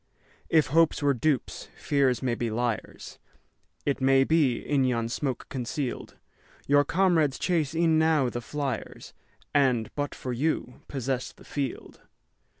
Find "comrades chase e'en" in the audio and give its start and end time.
6.83-7.99